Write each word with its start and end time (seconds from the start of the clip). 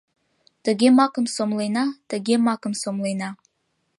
Тыге 0.65 0.87
макым 0.97 1.25
сомлена, 1.35 1.85
тыге 2.09 2.35
макым 2.47 2.73
сомлена. 2.81 3.29